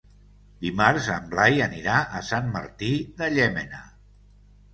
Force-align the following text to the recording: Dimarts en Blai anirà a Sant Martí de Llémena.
Dimarts 0.61 1.09
en 1.15 1.27
Blai 1.33 1.61
anirà 1.65 1.99
a 2.21 2.23
Sant 2.31 2.49
Martí 2.57 2.91
de 3.21 3.29
Llémena. 3.37 3.85